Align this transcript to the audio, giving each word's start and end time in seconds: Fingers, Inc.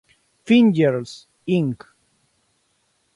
Fingers, 0.45 1.27
Inc. 1.47 1.83